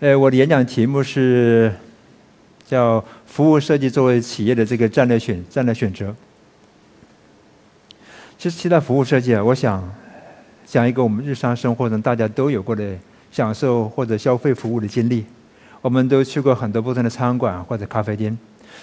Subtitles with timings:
[0.00, 1.74] 呃，我的演讲题目是
[2.64, 6.14] 叫“服务设计作为企业的这个战略选战略选择”。
[8.38, 9.92] 其实提到服务设计啊，我想
[10.64, 12.96] 讲一个我们日常生活中大家都有过的
[13.32, 15.26] 享受或者消费服务的经历。
[15.80, 18.38] 我们都去过很多不同的餐馆或者咖啡店，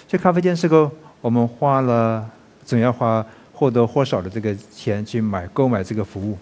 [0.06, 0.90] 去咖啡店时候，
[1.22, 2.28] 我们花了
[2.66, 3.24] 总要花
[3.54, 6.36] 或多或少的这个钱去买购买这个服务。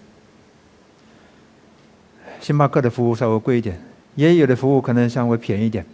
[2.41, 3.81] 星巴克的服务稍微贵一点。
[4.15, 5.85] 也有的服务可能稍微便宜点，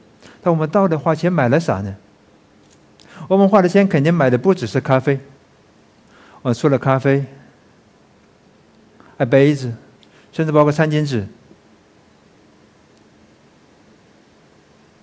[0.42, 1.96] 但我们到底花钱买了啥呢？
[3.28, 5.20] 我们花的钱肯定买的不只是咖啡，
[6.42, 7.24] 我除了咖啡，
[9.18, 9.72] 还杯子，
[10.32, 11.28] 甚至包括餐巾纸。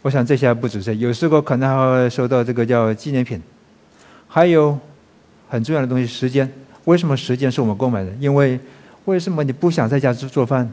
[0.03, 3.43] 我想这些还不止这，有时候可能还会收到这个叫纪念品，
[4.27, 4.79] 还有
[5.49, 6.51] 很重要的东西——时间。
[6.85, 8.11] 为什么时间是我们购买的？
[8.19, 8.59] 因为
[9.05, 10.71] 为什么你不想在家做做饭？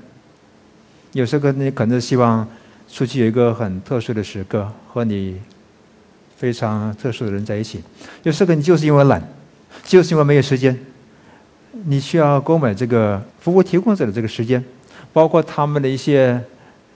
[1.16, 2.46] 有时候你可能希望
[2.92, 5.40] 出去有一个很特殊的时刻，和你
[6.36, 7.82] 非常特殊的人在一起。
[8.24, 9.26] 有时候你就是因为懒，
[9.86, 10.78] 就是因为没有时间，
[11.86, 14.62] 你需要购买这个服务提供者的这个时间，
[15.14, 16.38] 包括他们的一些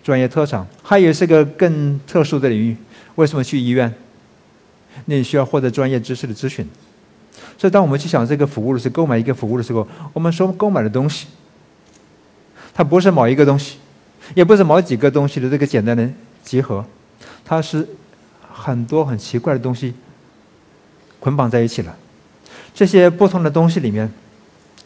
[0.03, 2.75] 专业特长，还有是个更特殊的领域。
[3.15, 3.93] 为什么去医院？
[5.05, 6.67] 你需要获得专业知识的咨询。
[7.57, 11.27] 所以，当我们去想这个服务的时候，购买一个服务的时候，我们说购买的东西，
[12.73, 13.77] 它不是某一个东西。
[14.35, 16.07] 也不是某几个东西的这个简单的
[16.43, 16.83] 集合，
[17.43, 17.87] 它是
[18.51, 19.93] 很多很奇怪的东西
[21.19, 21.95] 捆绑在一起了。
[22.73, 24.09] 这些不同的东西里面，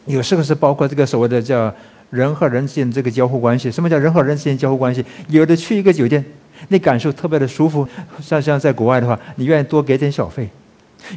[0.06, 1.72] 有时候是包括这个所谓的叫
[2.10, 3.70] 人和人之间这个交互关系。
[3.70, 5.04] 什么叫人和人之间交互关系？
[5.28, 6.24] 有的去一个酒店，
[6.68, 7.86] 你感受特别的舒服，
[8.20, 10.48] 像像在国外的话，你愿意多给点小费。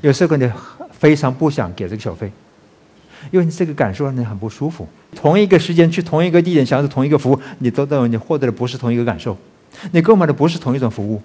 [0.01, 0.51] 有时候你
[0.91, 2.31] 非常不想给这个小费。
[3.31, 4.87] 因为你这个感受让你很不舒服。
[5.15, 9.37] 同一个时间去同一个地点享受同一个服务，你都认为你获得的不是同一个感受，
[9.91, 11.21] 你购买的不是同一种服务。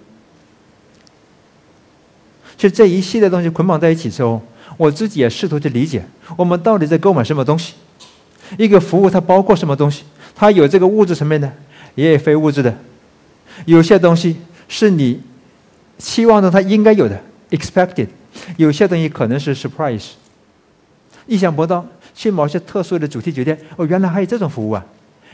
[2.56, 4.40] 就这一系列东西捆绑在一起之后，
[4.76, 6.04] 我自己也试图去理解，
[6.36, 7.74] 我们到底在购买什么东西？
[8.56, 10.04] 一个服务它包括什么东西？
[10.34, 11.52] 它有这个物质层面的，
[11.94, 12.74] 也有非物质的。
[13.66, 14.36] 有些东西
[14.68, 15.20] 是你
[15.98, 17.20] 期望中它应该有的
[17.50, 18.08] （expected），
[18.56, 20.12] 有些东西可能是 surprise。
[21.32, 21.82] 意想不到，
[22.14, 24.84] 去某些特殊的主题酒店，哦，原来还有这种服务啊！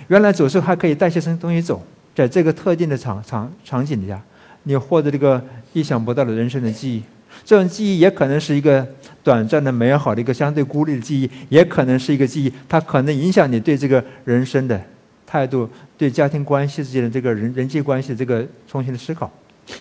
[0.06, 4.22] 原来走时候还可以带些什么东西走，在这个特定的场场场景下，
[4.62, 7.02] 你获得这个意想不到的人生的记忆。
[7.44, 8.86] 这种记忆也可能是一个
[9.24, 14.80] 短暂的、美好的一个相对孤立的记忆，也可能是一个记忆，它可能影响你对这个人生的
[15.26, 19.28] 态度，对家庭关系之间的这个人人际关系的这个重新的思考。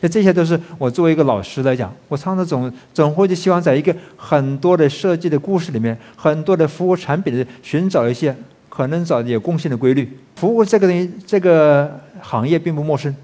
[0.02, 8.36] 那这些都是我作为一个老师来讲，我常常总总会就希望在一个很多的设计的故事里面，很多的服务产品的寻找一些
[8.70, 10.18] 可能找有共性的规律。
[10.36, 13.16] 服务这个东西，这个行业并不陌生，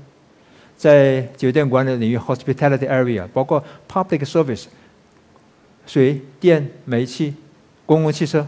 [0.78, 4.66] 在酒店管理领域 （hospitality area），包括 public service，
[5.86, 7.36] 水电煤气、
[7.86, 8.48] 公共汽车、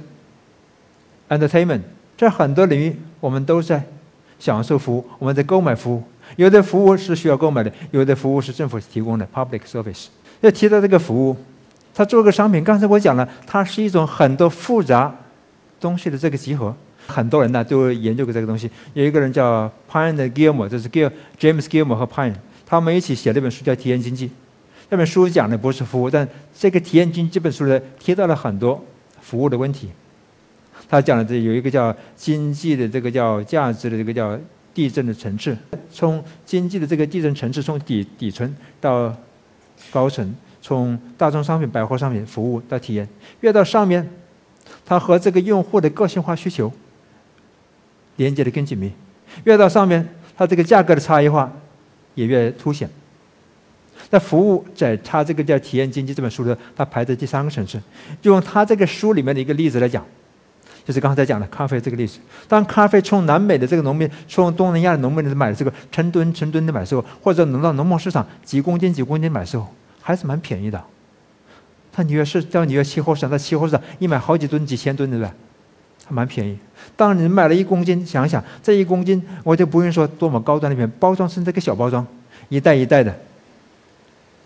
[1.29, 1.81] entertainment，
[2.15, 3.83] 这很多领域我们都在
[4.39, 6.01] 享受服务，我们在购买服务。
[6.35, 10.07] 有的服务是需要购买的，有的服务是政府提供的 （public service）。
[10.41, 11.37] 要提到这个服务，
[11.93, 15.15] 它做个商品，刚才我讲了，它是一种很多复杂
[15.79, 16.75] 东西的这个集合。
[17.07, 18.69] 很多人呢都研究过这个东西。
[18.93, 21.09] 有一个人叫 Pine Gilmore，这是 Gil
[21.39, 22.33] James Gilmore 和 Pine，
[22.65, 24.27] 他们一起写了一本书叫《体验经济》。
[24.89, 28.83] 这本书讲的不是服务，但这个《体验经》这本书呢提到了很多
[29.21, 29.89] 服务的问题。
[30.89, 34.37] 他讲的这有一个叫经济的这个叫价值的这个叫。
[34.75, 35.57] 地震的层次，
[35.89, 39.15] 从经济的这个地震层次，从底底层到
[39.89, 43.07] 高层，从大宗商品、百货商品、服务到体验，
[43.39, 44.05] 越到上面，
[44.85, 46.69] 它和这个用户的个性化需求
[48.17, 48.89] 连接的更紧密；
[49.45, 51.49] 越到上面，它这个价格的差异化
[52.15, 52.89] 也越凸显。
[54.09, 57.81] 那服务在它这个叫《体验经济》这本书的，它排在第三个层次。
[58.21, 60.05] 就用它这个书里面的一个例子来讲。
[60.85, 69.67] 就是刚才讲的咖啡这个例子，当咖啡从南美的这个农民，从东南亚的农民买的这个成吨成吨的买时候，或者能到农贸市场几公斤几公斤买时候，
[69.99, 70.83] 还是蛮便宜的。
[71.91, 75.31] 他纽约市到纽约期货市场，在期货市场一买好几吨几千吨，对不对？
[76.05, 76.55] 还蛮便宜。
[76.95, 82.05] 当你买了一公斤，想想这一公斤，我就不用说多么高端的品，包装成这个小包装，
[82.49, 83.11] 一袋一袋的。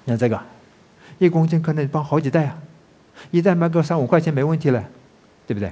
[0.06, 0.39] 你看这个，
[1.18, 2.57] 一公斤可能包好几袋啊，
[3.31, 4.81] 一袋卖个三五块钱没问题了，
[5.45, 5.69] 对不对？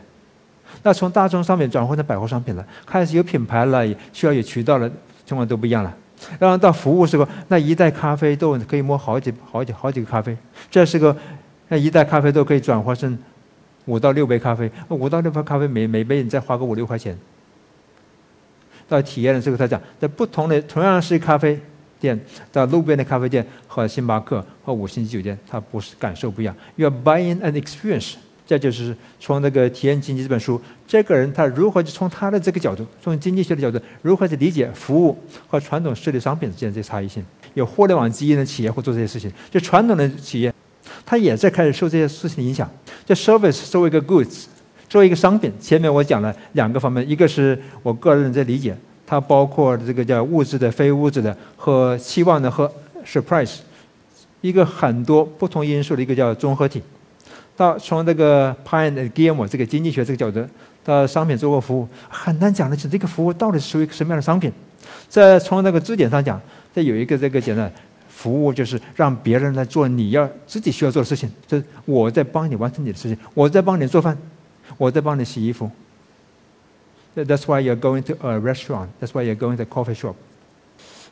[0.87, 4.89] 那从大众商品转换成百货商品了，开始有品牌了，需要有渠道了，
[5.25, 5.93] 情况都不一样了。
[6.39, 10.37] 然后到服务时候，那一袋咖啡豆可以摸好几、好几、好几个咖啡，
[10.71, 11.13] 这是个
[11.67, 13.19] 那一袋咖啡豆可以转化成
[13.83, 17.17] 五到六杯咖啡，五到六杯咖啡每每杯你再花个五六块钱。
[18.87, 21.59] 到体验的时候，他讲在不同的同样是咖啡
[21.99, 22.17] 店，
[22.49, 26.55] 到路边的咖啡店和星巴克和五星级酒店，它不是感受不一样。
[26.77, 28.13] You are buying an experience。
[28.47, 35.15] 这就是从那个体验经济这本书，这个人他如何去从他的这个角度，从经济学的角度，如何去理解服务
[35.47, 37.21] 和传统实体商品之间这差异性？
[37.55, 40.53] 有互联网基因的企业会做这些事情，就传统的企业，
[41.05, 42.69] 他也在开始受这些事情的影响。
[43.05, 44.45] 这 service 作为一个 goods，
[44.87, 52.71] 作为一个商品，前面我讲了两个方面，一个是我个人在理解，它包括这个叫物质的、非物质的和期望的和
[53.05, 53.57] surprise，
[54.39, 56.81] 一个很多不同因素的一个叫综合体。
[57.57, 60.47] 到从这个 Pine Game 这个经济学这个角度，
[60.85, 64.53] 到商品做过服务，很难讲得清这个服务到底是属于什么样的商品。
[65.09, 66.39] 在从那个字典上讲，
[66.73, 67.69] 这有一个这个简单，
[68.07, 74.15] 服务就是让别人来做你要自己需要做的事情，就是我在帮你完成你的事情，我在帮你做饭，
[74.77, 75.69] 我在帮你洗衣服。
[77.15, 78.89] That's why you're going to a restaurant.
[79.01, 80.13] That's why you're going to a coffee shop.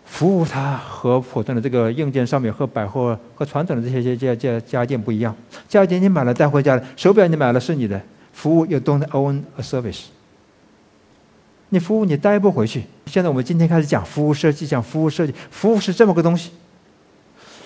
[0.05, 5.35] 服务它和普通的这个硬件上面和百货和传统的这些家家家电不一样。
[5.67, 10.05] 家电你买了带回家了，手表你买了是你的，服务又 don't own a service。
[11.69, 12.85] 你服务你带不回去。
[13.07, 16.51] 现在我们今天开始讲服务设计，讲服务设计，服务是这么个东西。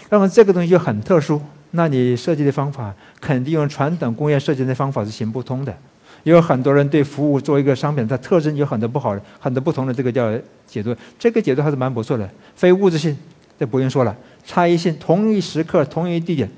[0.10, 1.40] 那么这个东西就很特殊，
[1.72, 5.78] 那你设计的方法肯定用传统工业设计的方法是行不通的。
[6.24, 10.32] 也有很多人对服务作为一个商品，它特征有很多不好的、很多不同的这个叫
[10.68, 10.96] 解读。
[11.18, 12.30] 这个解读还是蛮不错的。
[12.56, 13.18] 非物质性，
[13.58, 14.16] 这不用说了。
[14.46, 16.50] 差异性，同一时刻、同一地点，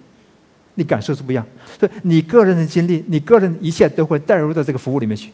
[0.76, 1.46] 你感受是不一样。
[1.80, 5.30] 所以你个人的经历、你个人一切都会带入到这个服务里面去。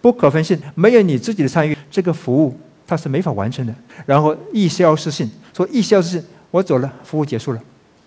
[0.00, 3.74] 不可分性，没有你自己的参与，这个服务它是没法完成的。
[4.04, 7.60] 然后易消失性，说易消失性，我走了，服务结束了。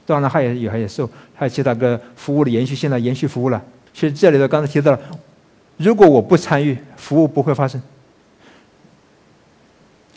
[0.06, 3.62] 当然还有有还有受，还有其他个服务的延续性了延续服务了。
[3.94, 5.00] 其实这里头刚才提到了。
[5.80, 7.82] 如果我不参与，服务不会发生。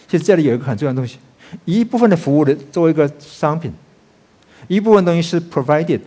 [0.09, 1.19] 其实这里有一个很重要的东西：
[1.65, 3.73] 一部分的服务的作为一个商品，
[4.67, 6.01] 一部分东西是 provided，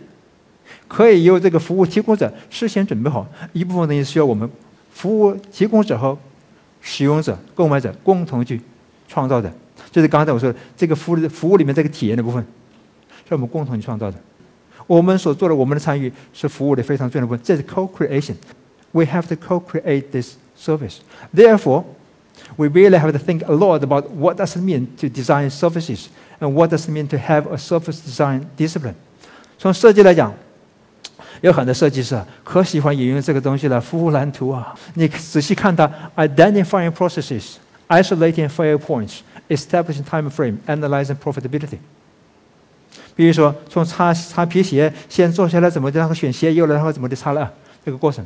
[0.86, 4.48] 可以由这个服务提供者事先准备好；一部分东西需要我们
[4.92, 6.16] 服务提供者和
[6.82, 8.60] 使用者、购买者共同去
[9.08, 9.50] 创造的。
[9.90, 12.44] 就是刚才我说的这个服务服务里面这个体验的部分，
[13.26, 14.18] 是我们共同去创造的。
[14.86, 18.34] 我们所做的，我们的参与是服务的非常重要的部分，这是 co-creation。
[18.95, 20.99] we have to co-create this service.
[21.33, 21.85] Therefore,
[22.57, 26.09] we really have to think a lot about what does it mean to design services
[26.39, 28.95] and what does it mean to have a service design discipline.
[29.57, 30.33] 从设计来讲，
[31.41, 34.75] 有很多设计师可喜欢引用这个东西了，服务蓝图啊。
[34.95, 37.55] 你仔细看它，identifying processes,
[37.87, 39.19] isolating failure points,
[39.49, 41.77] establishing time frame, analyzing profitability。
[43.15, 47.53] 比如说，从擦擦皮鞋，先坐下来怎么的，然后选鞋油了，然后怎么的擦了
[47.85, 48.25] 这个过程。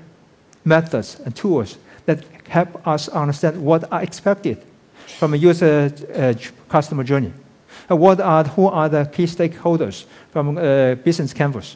[0.63, 1.73] methods and tools
[2.05, 4.57] that help us understand what are expected
[5.17, 6.33] from a user uh,
[6.69, 7.31] customer journey.
[7.87, 11.75] What are who are the key stakeholders from uh, business canvas?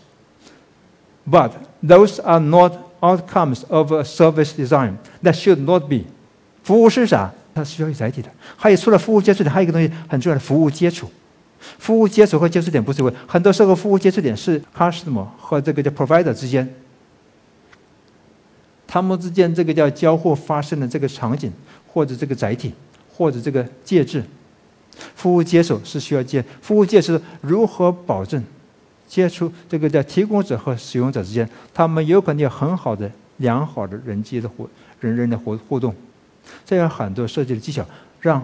[1.25, 1.51] But
[1.83, 4.97] those are not outcomes of a service design.
[5.23, 6.05] That should not be.
[6.63, 7.31] 服务是啥？
[7.53, 8.29] 它是需要有载体的。
[8.55, 11.09] 还有除了服务接触点，还有一个东西很重要的服务接触。
[11.78, 16.74] 服务接触和接触点不是为很多时候服务接触点是 customer 和这个叫 provider 之间，
[18.86, 21.52] 他们之间这个叫交互发生的这个场景
[21.88, 22.72] 或者这个载体
[23.12, 24.22] 或者这个介质，
[25.14, 28.42] 服务接手是需要接服务介质如何保证
[29.08, 34.68] 接触这个叫提供者和使用者之间，他们有可能有很好的良好的人际的互
[35.00, 35.94] 人人的互互动，
[36.66, 37.84] 这样很多设计的技巧
[38.20, 38.42] 让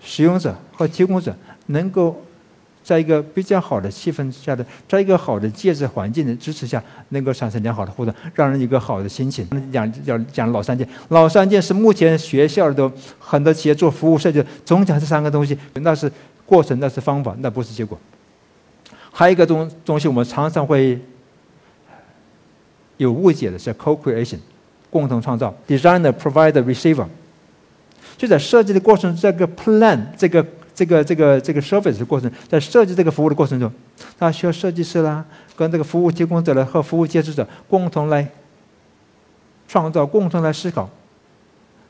[0.00, 1.36] 使用者和提供者。
[1.68, 2.22] 能够
[2.84, 9.46] 在一个比较好的气氛下的，在一个好的介质环境的支持下，能够产生良好的互动，让人一个好的心情。
[9.70, 16.10] 讲讲讲老三件，老三件是目前学校的很多企业做服务设计总讲这三个东西，那是
[16.46, 17.98] 过程，那是方法，那不是结果。
[19.10, 20.98] 还有一个东东西，我们常常会
[22.96, 24.38] 有误解的是 co-creation，
[24.88, 27.06] 共同创造，designer，provider，receiver，。
[28.16, 30.42] 就在设计的过程，这个 plan 这个。
[30.78, 33.68] 这个这个这个 service 的过程，在设计这个服务的过程中，
[34.16, 35.24] 它需要设计师啦，
[35.56, 38.24] 跟这个服务提供者呢和服务接触者共同来
[39.66, 40.88] 创造，共同来思考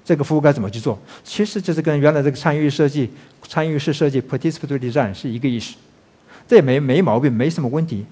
[0.02, 0.98] 这个服务该怎么去做。
[1.22, 3.10] 其实就是跟原来这个参与设计、
[3.46, 5.74] 参与式设计 （participatory design） 是一个意思。
[6.46, 8.06] 这也没没毛病，没什么问题。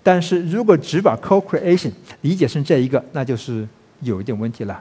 [0.00, 3.66] 但是如果只把 co-creation 理解成这一个，那就是
[4.02, 4.80] 有一点问题了。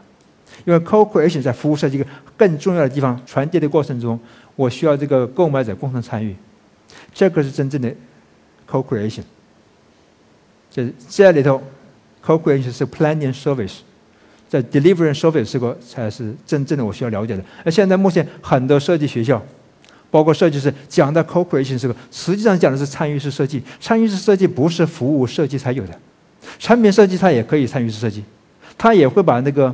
[0.66, 2.06] 因为 co-creation 在服务设计一个
[2.38, 4.20] 更重要的地方，传递的过程中。
[4.60, 6.36] 我需要这个购买者共同参与，
[7.14, 7.90] 这个是真正的
[8.70, 9.22] co-creation。
[10.70, 11.64] 这这里头
[12.22, 13.78] ，co-creation 是 planning service，
[14.50, 17.44] 在 delivering service 这个才是真正的我需要了解的。
[17.64, 19.42] 而现在目前很多设计学校，
[20.12, 23.64] 包括设计师讲的 co-creation 这个，实际上讲的是参与式设计。
[23.80, 25.98] 参与式设计不是服务设计才有的，
[26.60, 28.26] 产品设计它也可以参与式设计，
[28.78, 29.74] 它也会把那个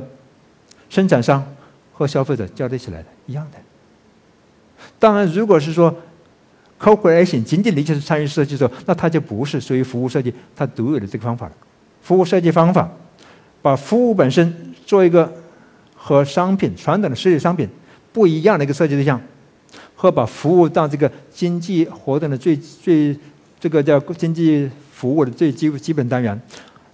[0.88, 1.44] 生产商
[1.92, 3.58] 和消费者交织起来的，一样的。
[4.98, 5.94] 当然，如果是说
[6.80, 11.52] co-creation 仅仅理解是参与设计的时候，那它就不是属于服务设计它独有的这个方法了。
[12.02, 12.90] 服务设计方法，
[13.60, 15.32] 把服务本身做一个
[15.94, 17.68] 和商品传统的实体商品
[18.12, 19.20] 不一样的一个设计对象，
[19.94, 23.16] 和把服务当这个经济活动的最最
[23.58, 26.40] 这个叫经济服务的最基基本单元，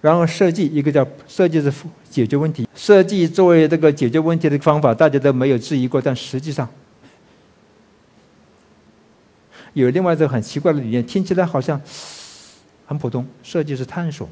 [0.01, 1.71] 然后设计一个叫设计是
[2.09, 6.67] 解决问题，设计作为这个解决问题的方法，大家都没有质疑过，但实际上。
[9.73, 11.79] 有另外一个很奇怪的理念，听起来好像
[12.85, 13.25] 很普通。
[13.41, 14.29] 设计是探索，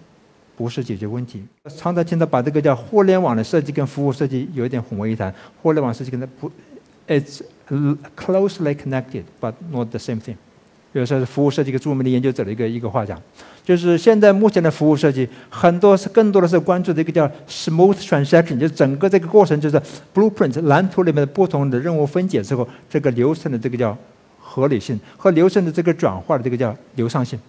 [0.55, 1.43] 不是解决问题。
[1.75, 5.33] 常常听到把这个叫互联网的设计跟服务设计有一点混为一谈。
[5.62, 6.51] 互联网设计跟它不
[7.07, 7.41] ，it's
[8.15, 10.36] closely connected but not the same thing。
[10.93, 13.19] 比如说是服务设计一个著名的研究者的一个一个话讲，
[13.63, 19.81] 就是现在目前的服务设计很多是更多的是关注这个叫 smooth transaction，就整个这个过程就是
[20.13, 23.98] blueprint 蓝图里面的不同的任务分解之后，这个流程的这个叫。
[24.51, 27.39] 合理性和流程的这个转化的这个叫流畅性，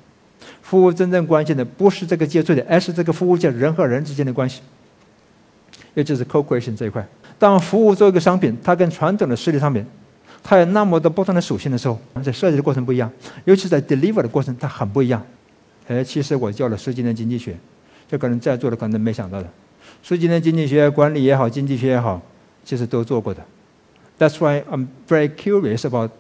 [0.62, 4.60] 服务真正关键的不是这个接触点，而是这个服务界人和人之间的关系，
[5.94, 7.04] 也就是 co-creation 这一块。
[7.40, 9.84] 当服务作为一个商品，它跟传统的实体商品，
[10.44, 13.10] 它有那么多不同的属性的时候，在设计的过程不一样，
[13.46, 15.20] 尤其在 deliver 的过程，它很不一样。
[15.88, 17.56] 哎，其实我教了十几年经济学，
[18.08, 19.48] 这可能在座的可能没想到的，
[20.04, 22.22] 十几年经济学管理也好，经济学也好，
[22.64, 23.44] 其实都做过的。
[24.20, 26.10] That's why I'm very curious about.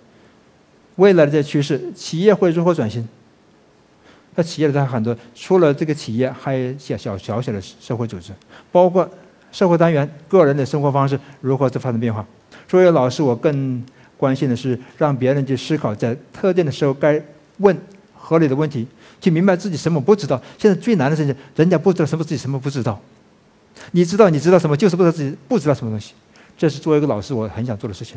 [0.96, 3.06] 未来的这趋势，企业会如何转型？
[4.34, 8.32] 那企业里头很多，除了这个企业，还有小小小小的社会组织，
[8.70, 9.08] 包括
[9.50, 12.26] 社会单元、个人的生活方式如何在发生变化。
[12.66, 13.84] 作为老师，我更
[14.16, 17.22] 关心的是让别人去思考，在特定的时候该
[17.58, 17.76] 问
[18.14, 18.86] 合理的问题，
[19.20, 20.40] 去明白自己什么不知道。
[20.56, 22.98] 现在最难的事情，人家不知道什么，自己什么不知道。
[23.90, 26.14] 你知道，你知道什么，就是不知道自己不知道什么东西。
[26.56, 28.16] 这是作为一个老师，我很想做的事情。